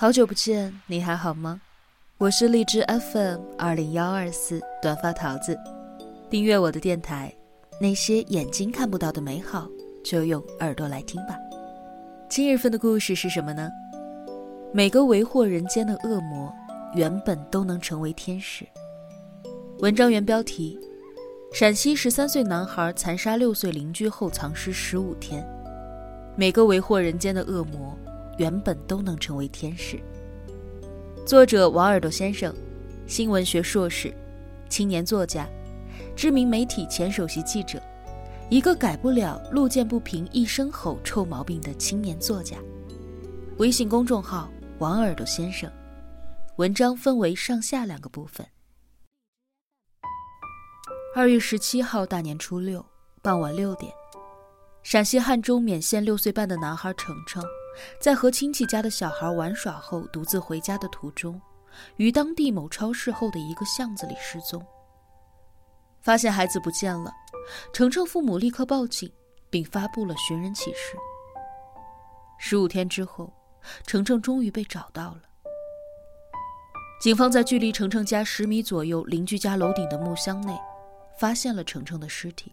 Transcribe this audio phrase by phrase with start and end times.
[0.00, 1.60] 好久不见，你还好吗？
[2.18, 5.58] 我是荔枝 FM 二零幺二四短发桃子，
[6.30, 7.34] 订阅我的电台，
[7.80, 9.68] 那些眼睛看不到的美好，
[10.04, 11.36] 就用耳朵来听吧。
[12.28, 13.68] 今日份的故事是什么呢？
[14.72, 16.54] 每个为祸人间的恶魔，
[16.94, 18.64] 原本都能成为天使。
[19.80, 20.78] 文章原标题：
[21.52, 25.44] 陕西十三岁男孩残杀六岁邻居后藏尸十五天。
[26.36, 27.98] 每个为祸人间的恶魔。
[28.38, 30.00] 原本都能成为天使。
[31.26, 32.54] 作者王耳朵先生，
[33.06, 34.14] 新闻学硕士，
[34.70, 35.46] 青年作家，
[36.16, 37.78] 知名媒体前首席记者，
[38.48, 42.56] 一个改不了路见不平一声吼臭毛病的青年作家。
[43.58, 44.48] 微信公众号
[44.78, 45.70] 王耳朵先生。
[46.56, 48.44] 文章分为上下两个部分。
[51.14, 52.84] 二月十七号大年初六
[53.22, 53.92] 傍晚六点，
[54.82, 57.44] 陕西汉中勉县六岁半的男孩程程。
[58.00, 61.40] 在和亲戚家的小孩玩耍后，独自回家的途中，
[61.96, 64.64] 于当地某超市后的一个巷子里失踪。
[66.00, 67.12] 发现孩子不见了，
[67.72, 69.12] 程程父母立刻报警，
[69.50, 70.96] 并发布了寻人启事。
[72.38, 73.32] 十五天之后，
[73.86, 75.22] 程程终于被找到了。
[77.00, 80.58] 警方在距离程程家十米左右邻居家楼顶的木箱内，
[81.18, 82.52] 发现了程程的尸体。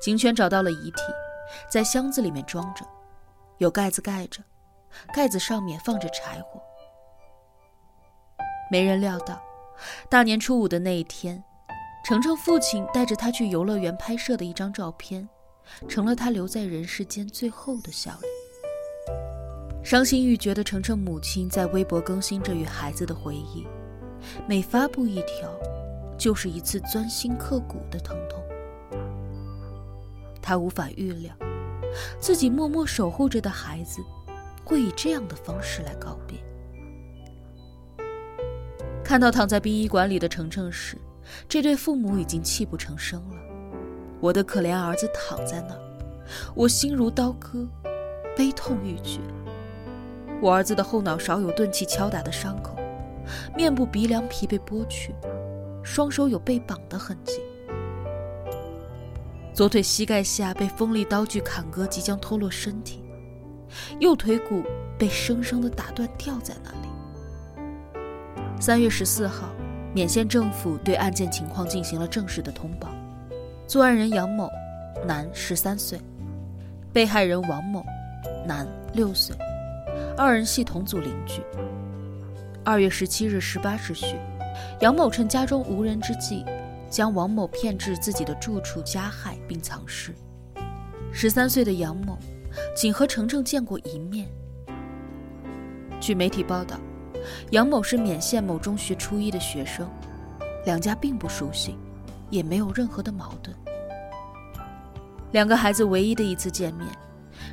[0.00, 1.02] 警犬找到了遗体，
[1.70, 2.84] 在箱子里面装着。
[3.60, 4.42] 有盖子盖着，
[5.12, 6.58] 盖子上面放着柴火。
[8.70, 9.38] 没人料到，
[10.08, 11.44] 大年初五的那一天，
[12.02, 15.28] 程程父亲带着他去游乐园拍摄的一张照片，
[15.86, 18.32] 成了他留在人世间最后的笑脸。
[19.84, 23.66] 伤心欲绝的程程母亲在微博更新着与孩子的回忆，
[24.48, 25.52] 每发布一条，
[26.16, 28.42] 就是一次钻心刻骨的疼痛。
[30.40, 31.30] 他无法预料。
[32.18, 34.00] 自己默默守护着的孩子，
[34.64, 36.38] 会以这样的方式来告别。
[39.02, 40.96] 看到躺在殡仪馆里的程程时，
[41.48, 43.36] 这对父母已经泣不成声了。
[44.20, 45.80] 我的可怜儿子躺在那儿，
[46.54, 47.66] 我心如刀割，
[48.36, 49.18] 悲痛欲绝。
[50.40, 52.76] 我儿子的后脑勺有钝器敲打的伤口，
[53.56, 55.14] 面部鼻梁皮被剥去，
[55.82, 57.40] 双手有被绑的痕迹。
[59.60, 63.02] 左腿膝盖下被锋利刀具砍割，即将脱落身体；
[63.98, 64.62] 右腿骨
[64.98, 66.88] 被生生的打断，吊在那里。
[68.58, 69.50] 三月十四号，
[69.92, 72.88] 缅县政府对案件情况进行了正式的通报。
[73.66, 74.48] 作案人杨某，
[75.06, 75.98] 男，十三岁；
[76.90, 77.84] 被害人王某，
[78.46, 79.36] 男，六岁，
[80.16, 81.42] 二人系同组邻居。
[82.64, 84.16] 二月十七日十八时许，
[84.80, 86.46] 杨某趁家中无人之际。
[86.90, 90.12] 将王某骗至自己的住处加害并藏尸。
[91.12, 92.18] 十三岁的杨某
[92.76, 94.28] 仅和程程见过一面。
[96.00, 96.76] 据媒体报道，
[97.50, 99.88] 杨某是勉县某中学初一的学生，
[100.64, 101.76] 两家并不熟悉，
[102.28, 103.56] 也没有任何的矛盾。
[105.32, 106.88] 两个孩子唯一的一次见面，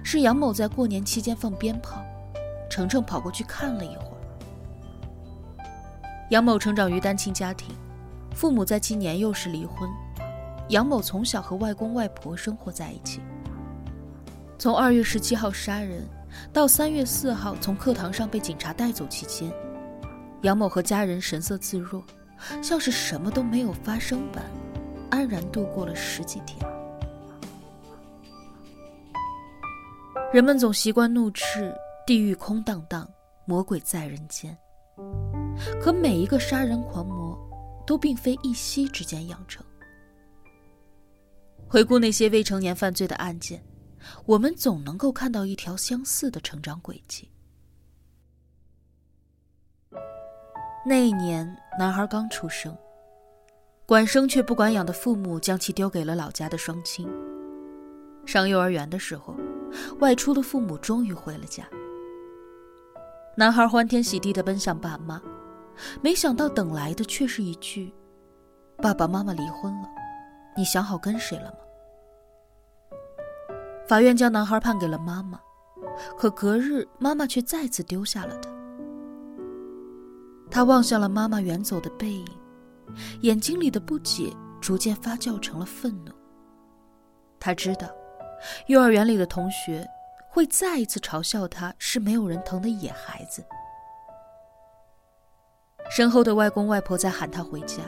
[0.03, 2.03] 是杨某在过年期间放鞭炮，
[2.69, 4.17] 程程跑过去看了一会儿。
[6.31, 7.75] 杨某成长于单亲家庭。
[8.37, 9.89] 父母在其年幼时离婚，
[10.69, 13.19] 杨某从小和外公外婆生活在一起。
[14.59, 16.07] 从二月十七号杀人
[16.53, 19.51] 到三月四号从课堂上被警察带走期间，
[20.43, 22.03] 杨某和家人神色自若，
[22.61, 24.45] 像是什么都没有发生般，
[25.09, 26.63] 安然度过了十几天。
[30.31, 31.75] 人们总习惯怒斥
[32.05, 33.09] 地狱空荡荡，
[33.45, 34.55] 魔鬼在人间，
[35.81, 37.16] 可每一个杀人狂魔。
[37.87, 39.65] 都并非一夕之间养成。
[41.67, 43.63] 回顾那些未成年犯罪的案件，
[44.25, 47.31] 我们总能够看到一条相似的成长轨迹。
[50.85, 51.45] 那一年，
[51.77, 52.77] 男孩刚出生，
[53.85, 57.09] 管生却不管养的父母将其丢给了老家的双亲。
[58.25, 59.35] 上幼儿园的时候，
[59.99, 61.67] 外出的父母终于回了家。
[63.35, 65.21] 男孩欢天喜地的奔向爸妈。
[66.01, 67.93] 没想到等来的却是一句
[68.81, 69.87] ：“爸爸妈妈离婚了，
[70.55, 71.57] 你想好跟谁了吗？”
[73.87, 75.39] 法院将男孩判给了妈妈，
[76.17, 78.49] 可隔日妈妈却再次丢下了他。
[80.51, 82.27] 他望向了妈妈远走的背影，
[83.21, 86.11] 眼睛里的不解逐渐发酵成了愤怒。
[87.39, 87.87] 他知道，
[88.67, 89.87] 幼儿园里的同学
[90.29, 93.45] 会再一次嘲笑他是没有人疼的野孩子。
[95.89, 97.81] 身后的外公外婆在喊他回家，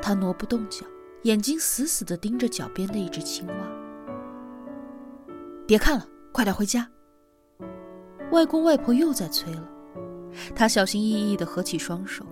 [0.00, 0.84] 他挪不动脚，
[1.22, 3.54] 眼睛死死地盯着脚边的一只青蛙。
[5.66, 6.88] 别看了，快点回家！
[8.30, 9.68] 外公外婆又在催了。
[10.54, 12.24] 他小心翼翼地合起双手，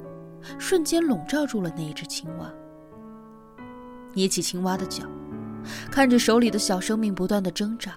[0.58, 2.52] 瞬间笼罩住了那一只青蛙，
[4.12, 5.04] 捏起青蛙的脚，
[5.90, 7.96] 看着手里的小生命不断的挣扎，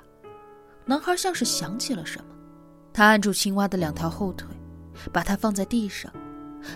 [0.85, 2.25] 男孩像是想起了什么，
[2.93, 4.47] 他按住青蛙的两条后腿，
[5.11, 6.13] 把它放在地上，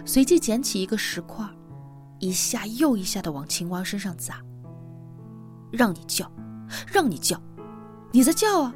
[0.05, 1.45] 随即捡起一个石块，
[2.19, 4.41] 一下又一下的往青蛙身上砸。
[5.71, 6.31] 让你叫，
[6.87, 7.39] 让你叫，
[8.11, 8.73] 你在叫啊！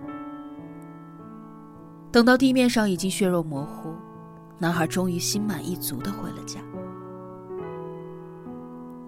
[2.11, 3.93] 等到地面上已经血肉模糊。
[4.59, 6.61] 男孩终于心满意足的回了家。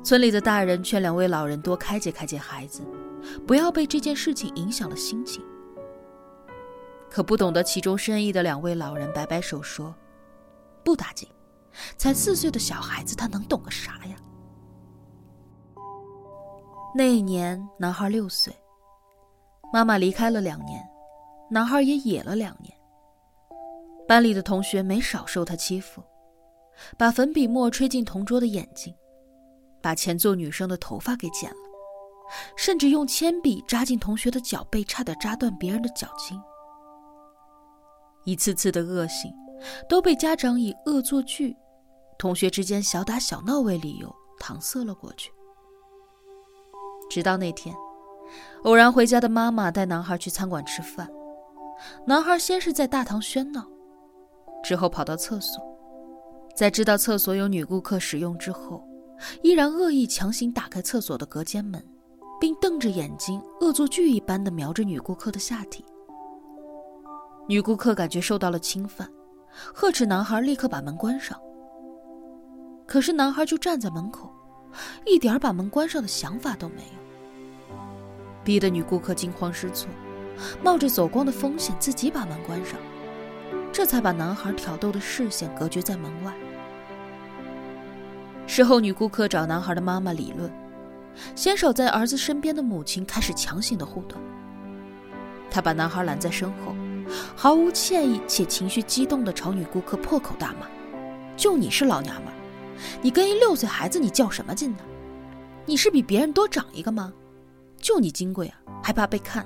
[0.03, 2.81] 村里的大人劝两位老人多开解开解孩子，
[3.47, 5.41] 不要被这件事情影响了心情。
[7.09, 9.95] 可不懂得其中深意的两位老人摆摆手说
[10.83, 11.29] ：“不打紧，
[11.97, 14.15] 才四岁的小孩子他能懂个啥呀？”
[16.95, 18.55] 那一年，男孩六岁，
[19.73, 20.81] 妈妈离开了两年，
[21.51, 22.73] 男孩也野了两年。
[24.07, 26.01] 班里的同学没少受他欺负，
[26.97, 28.95] 把粉笔墨吹进同桌的眼睛，
[29.81, 31.57] 把前座女生的头发给剪了，
[32.55, 36.39] 甚至用铅笔扎进同学的脚背，差点扎断别人的脚筋。
[38.25, 39.33] 一次次的恶行，
[39.89, 41.57] 都被家长以恶作剧、
[42.17, 45.31] 同学之间小打小闹为理由搪塞了过去。
[47.09, 47.75] 直到那天，
[48.63, 51.09] 偶然回家的妈妈带男孩去餐馆吃饭，
[52.05, 53.67] 男孩先是在大堂喧闹。
[54.63, 55.63] 之后跑到厕所，
[56.55, 58.83] 在知道厕所有女顾客使用之后，
[59.43, 61.85] 依然恶意强行打开厕所的隔间门，
[62.39, 65.85] 并瞪着眼睛，恶作剧一般的瞄着女顾客的下体。
[67.47, 69.07] 女顾客感觉受到了侵犯，
[69.71, 71.39] 呵斥男孩立刻把门关上。
[72.85, 74.31] 可是男孩就站在门口，
[75.05, 77.75] 一点把门关上的想法都没有，
[78.43, 79.89] 逼得女顾客惊慌失措，
[80.63, 82.77] 冒着走光的风险自己把门关上。
[83.71, 86.33] 这才把男孩挑逗的视线隔绝在门外。
[88.47, 90.49] 事后，女顾客找男孩的妈妈理论，
[91.35, 94.21] 先守在儿子身边的母亲开始强行的护短。
[95.51, 96.75] 他把男孩拦在身后，
[97.35, 100.67] 毫无歉意且情绪激动的朝女顾客破口大骂
[101.35, 102.31] ：“就你是老娘们，
[103.01, 104.79] 你跟一六岁孩子，你较什么劲呢？
[105.65, 107.11] 你是比别人多长一个吗？
[107.77, 109.45] 就你金贵啊，还怕被看？”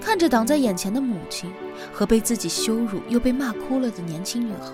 [0.00, 1.50] 看着挡在眼前的母亲
[1.92, 4.70] 和被自己羞辱又被骂哭了的年轻女孩，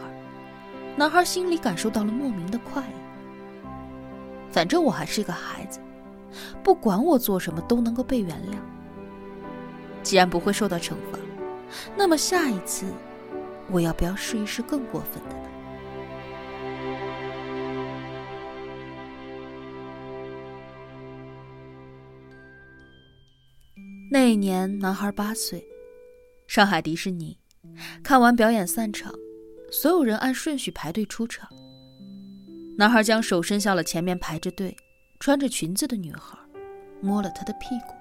[0.96, 2.88] 男孩心里感受到了莫名的快乐。
[4.50, 5.78] 反正我还是一个孩子，
[6.64, 8.56] 不管我做什么都能够被原谅。
[10.02, 11.18] 既然不会受到惩罚，
[11.96, 12.86] 那么下一次，
[13.70, 15.36] 我要不要试一试更过分的？
[24.12, 25.64] 那一年，男孩八岁，
[26.48, 27.38] 上海迪士尼，
[28.02, 29.14] 看完表演散场，
[29.70, 31.48] 所有人按顺序排队出场。
[32.76, 34.76] 男孩将手伸向了前面排着队、
[35.20, 36.36] 穿着裙子的女孩，
[37.00, 37.94] 摸了她的屁股。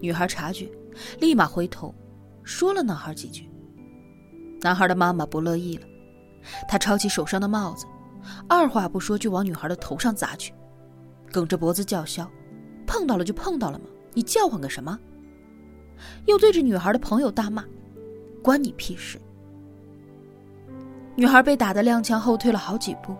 [0.00, 0.66] 女孩察觉，
[1.18, 1.94] 立马回头，
[2.42, 3.50] 说了男孩几句。
[4.62, 5.86] 男孩的妈妈不乐意了，
[6.66, 7.84] 她抄起手上的帽子，
[8.48, 10.54] 二话不说就往女孩的头上砸去，
[11.30, 12.26] 梗着脖子叫嚣
[12.88, 14.98] ：“碰到了就碰到了嘛！”你叫唤个什么？
[16.26, 17.64] 又对着女孩的朋友大骂
[18.42, 19.20] ：“关你屁事！”
[21.14, 23.14] 女孩被打得踉跄后退了好几步，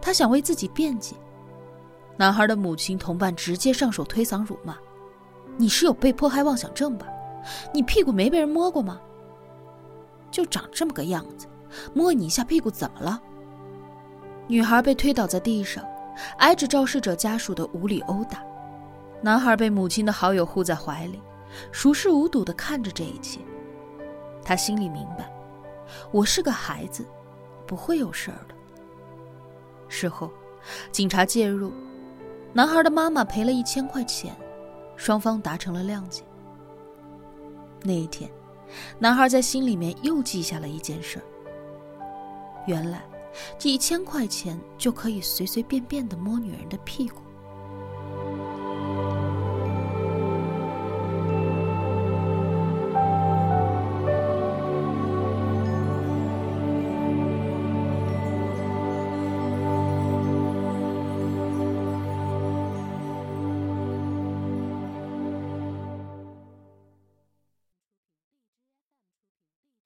[0.00, 1.16] 她想为自己辩解。
[2.16, 4.76] 男孩的母亲同伴直接上手推搡辱骂
[5.58, 7.06] ：“你是有被迫害妄想症吧？
[7.74, 9.00] 你屁股没被人摸过吗？
[10.30, 11.46] 就长这么个样子，
[11.92, 13.20] 摸你一下屁股怎么了？”
[14.48, 15.84] 女孩被推倒在地上，
[16.38, 18.42] 挨着肇事者家属的无理殴打。
[19.26, 21.20] 男孩被母亲的好友护在怀里，
[21.72, 23.40] 熟视无睹地看着这一切。
[24.40, 25.28] 他心里明白，
[26.12, 27.04] 我是个孩子，
[27.66, 28.54] 不会有事儿的。
[29.88, 30.30] 事后，
[30.92, 31.72] 警察介入，
[32.52, 34.32] 男孩的妈妈赔了一千块钱，
[34.94, 36.22] 双方达成了谅解。
[37.82, 38.30] 那一天，
[38.96, 41.24] 男孩在心里面又记下了一件事儿。
[42.68, 43.02] 原来，
[43.58, 47.22] 这一千块钱就可以随随便便地摸女人的屁股。